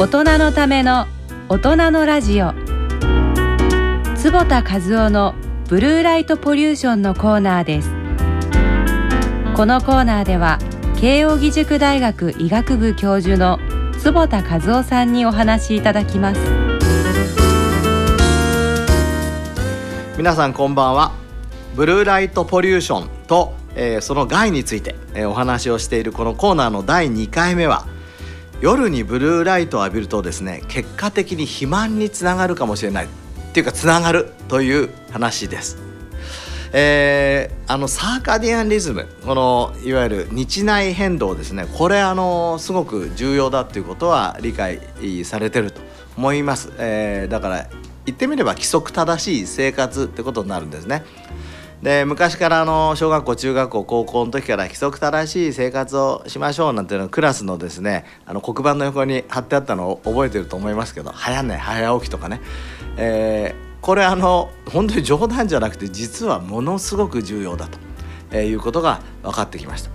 [0.00, 1.08] 大人のための
[1.50, 2.54] 大人のラジオ。
[4.16, 5.34] 坪田和夫の
[5.68, 7.90] ブルーライトポリューションのコーナーです。
[9.54, 10.58] このコーナーでは
[10.96, 13.58] 慶應義塾大学医学部教授の
[13.98, 16.40] 坪田和夫さんにお話しいただきます。
[20.16, 21.12] 皆さんこんばんは。
[21.76, 27.86] ブルーライトポリューションと、えーその害について、えーお話をしているこのコーナーの第2回目は
[28.60, 33.08] 夜にブルーライトを浴びるとですね結果的に肥満につながるかもしれないっ
[33.52, 35.78] ていうかつながるという話です。
[36.72, 44.80] えーあのサーカディアンリズムこのいわゆる日内変動ですねこれあのすごく重要だっていうことは理解
[45.24, 45.80] されてると
[46.16, 47.70] 思います、えーだから
[48.06, 51.04] 言ってみれば規則正しい生活ってことになるんですね。
[51.82, 62.40] で昔からあの小学校中学校高校の時から規則正しい生活をしましょうなんていうのをクラスのですねあの黒板の横に貼ってあったのを覚えてると思いますけど早寝早起きとかね、
[62.96, 67.78] えーこれあの本当に冗談じゃなくて実はものすごく重要だと、
[68.30, 69.90] えーいうことが分かってきました。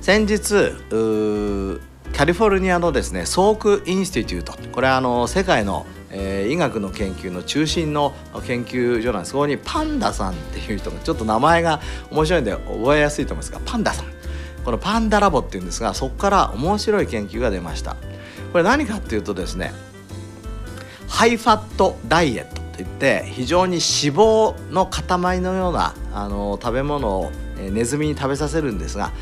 [0.00, 0.72] 先日
[2.12, 8.14] カリフォルニアのですねソーク・インスティテュートこれはあの世界の、えー医学の研究の中心の
[8.46, 14.06] 研究所なんですそこにパンダさんっていう人がちょっと名前が面白いんで覚えやすいと思いますがパンダさん。
[14.64, 17.96] このパンダラボっていうんですがそこから面白い研究が出ました。
[18.52, 19.72] これ何かっていうとですね
[21.08, 29.12] ハイファットダイエットといって非常に脂肪の塊のようなあの食べ物を、ネズミに食べさせるんですが、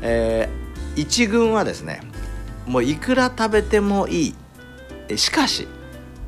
[0.00, 0.64] えー
[0.96, 2.02] 一群はですね
[2.66, 4.34] もういくら食べてもい
[5.08, 5.18] い。
[5.18, 5.66] しかし、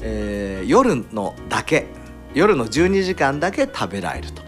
[0.01, 1.87] えー夜のだけ
[2.35, 4.43] 夜の12時間だけ食べられると。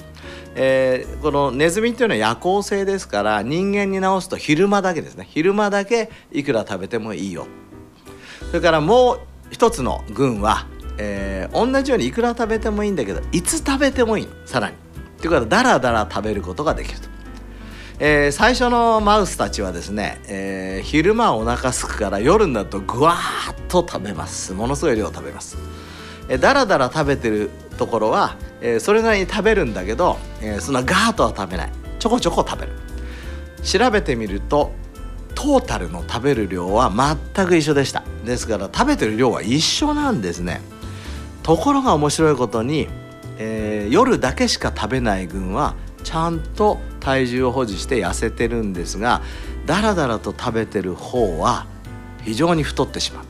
[0.55, 7.47] えーこのネズミっていうのは夜行性ですから人間に直すと昼間だけですね昼間だけいくら食べてもいいよ
[8.49, 10.67] それからもう一つの群は、
[10.99, 14.77] えー同じようにいくら食べてもいいんだけどいつ食べてもいいさらに。
[15.19, 17.09] ということはだらだら食べることができると。
[18.01, 24.53] えー最初のマウスたちはですね、えー昼間はお腹すくから夜になるとぐわーっと食べます。
[24.55, 25.57] ものすごい量食べます。
[26.29, 31.73] えだらだら食べてるところは、えーそれなりに食べるんだけど、えーそんなガーッとは食べない。
[31.99, 32.73] ちょこちょこ食べる。
[33.63, 34.73] 調べてみると
[35.35, 36.93] トータルの食べる量は
[37.35, 38.05] 全く一緒でした。
[38.25, 40.61] ですから食べてる量は一緒なんですね。
[41.43, 42.89] ところが面白いことに、
[43.39, 45.75] えー夜だけしか食べない群は
[46.05, 49.23] ちゃんと体重を保持して痩せてるんですが
[49.67, 51.67] だらだらと食べてる方は
[52.23, 53.25] 非常に太ってしまう。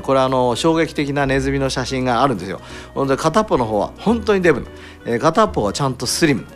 [0.00, 2.60] これあの衝撃的なネズミの写真があるんですよ。
[2.94, 4.66] ほんで片っぽの方は本当にデブ、
[5.04, 6.46] えー片っぽはちゃんとスリム。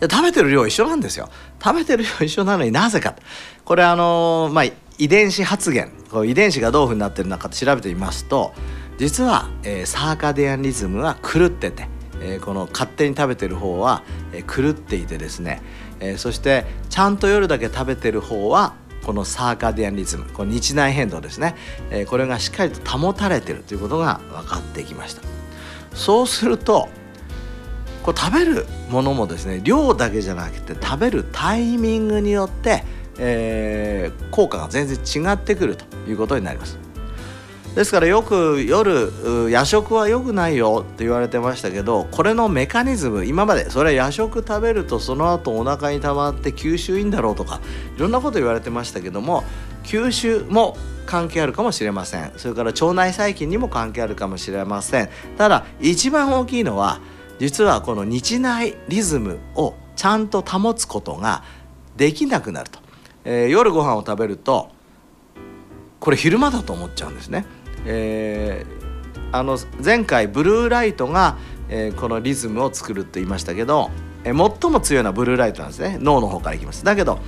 [0.00, 1.28] で食べてる量一緒なんですよ。
[1.62, 3.14] 食べてる量一緒なのになぜか。
[3.64, 4.64] これあのーまあ
[4.98, 5.88] 遺伝子発現。
[6.10, 8.52] こう遺伝子がどういうふうになってるのか調べてみますと
[8.98, 11.86] 実は、えーサーカディアンリズムは狂ってて、
[12.20, 14.02] えーこの勝手に食べてる方は、
[14.32, 15.62] えー狂っていてですね、
[16.00, 18.74] えーそしてちゃんと夜だけ食べてる方は
[19.10, 21.56] このサーカディアンリズムこの日内変動ですね、
[21.90, 25.22] えーこれがしっかりと保たれてるということが分かってきました。
[25.96, 26.88] そうすると
[28.04, 32.84] こう食べるものもですね量だけじゃなくて食べるタイミングによって、
[33.18, 36.78] えー効果が全然違ってくるということになります。
[37.74, 39.12] ですからよく夜
[39.48, 47.60] 夜食は良くないよって言われてましたけどこれのメカニズム今までそれは夜食食べるとその後お腹に溜まって吸収いいんだろうとか
[47.96, 49.44] いろんなこと言われてましたけども
[49.84, 50.76] 吸収も
[51.06, 52.32] 関係あるかもしれません。
[52.36, 55.08] それから腸内細菌にも関係あるかもしれません。
[55.36, 57.00] ただ一番大きいのは
[57.40, 61.42] 実はこの日内リズムをちゃんと保つことが
[61.96, 62.78] できなくなると、
[63.24, 64.70] えー夜ご飯を食べると
[65.98, 67.44] これ昼間だと思っちゃうんですね。
[67.86, 68.80] えー
[69.32, 71.36] あの前回ブルーライトが、
[71.68, 73.90] えーこのリズムを作ると言いましたけど、
[74.24, 77.20] えー最も強いのはブルーライトなんですね脳の方からいきますだけど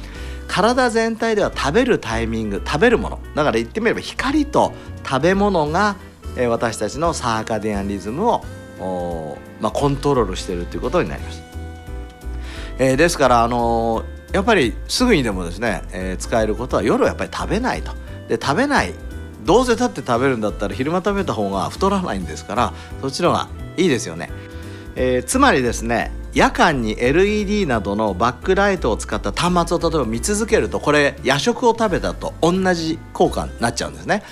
[0.49, 4.73] 体全体では食べるタイミング食べるものだから言ってみれば光と
[5.09, 5.97] 食べ物が、
[6.37, 11.41] えー私たちのサーカディアンリズムを、まあ、コントロールしてるということになります。
[12.79, 17.93] えーですから、あのーやっぱりすぐにでもですね、えー使えることは夜はやっぱり食べないと。
[18.29, 18.95] で食べない
[19.45, 24.31] どうせ立って食べるんだったら昼間食べた方が太らないんですからそっちの方がいいですよね。
[24.95, 34.23] えーつまりですね夜間に LED などのバックライトを使った端末を例えば見続けるとこれ夜食を食べたと同じ効果になっちゃうんですね。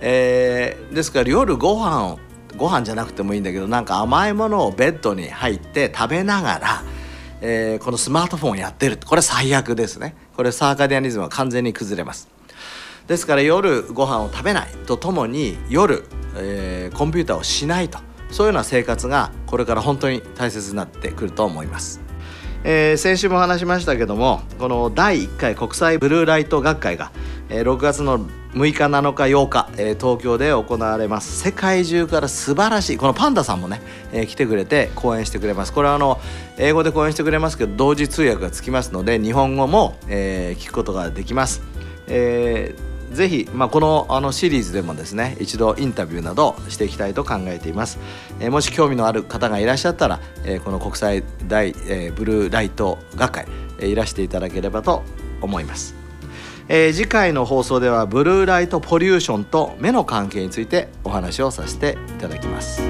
[0.00, 2.18] えーですから夜ご飯を
[2.56, 6.82] ご飯じゃなくてもいいんだけどなんか甘いものをベッドに入って食べながら、
[7.40, 12.28] えーこのスマートフォンをやってるこれ最悪ですねこれサーカディアンリズムは完全に崩れます
[13.08, 16.04] ですから夜ご飯を食べないとともに夜、
[16.36, 17.98] えー、コンピューターをしないと
[18.30, 22.00] そういうような生活がこれから本当に大切になってくると思います。
[22.64, 27.12] えー、先週も話しましたけどもこの第1回国際ブルーライト学会が、
[27.48, 31.40] えー、6月の6日7日8日、えー、東京で行われます。
[31.40, 33.80] 世界中から素晴らしいこのパンダさんもね、
[34.12, 35.72] えー、来てくれて講演してくれます。
[35.72, 36.20] これはあの
[36.58, 41.62] 英語で講演してくれますけど同時通訳がつきますので日本語も、えー、聞くことができます、
[42.08, 47.98] えーぜひ、まあ、このあのシリーズでもですね一度インタビューなどしていきたいと考えています、
[48.40, 53.46] えー、もし興味のある方がいらっしゃったら、えー、この国際大、えー、ブルーライト学会、
[53.80, 55.02] えー、いらしていただければと
[55.40, 55.94] 思います、
[56.68, 62.82] えー、次回の放送ではブルーライトポリューションと目の関係についてお話をさせていただきます。